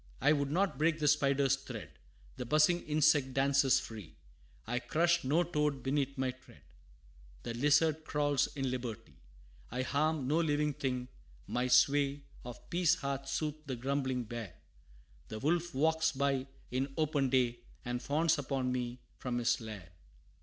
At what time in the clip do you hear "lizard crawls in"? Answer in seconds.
7.53-8.71